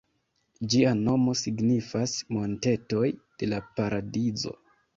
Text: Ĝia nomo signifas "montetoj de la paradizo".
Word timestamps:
Ĝia 0.73 0.93
nomo 1.01 1.35
signifas 1.41 2.15
"montetoj 2.39 3.05
de 3.15 3.53
la 3.53 3.63
paradizo". 3.79 4.59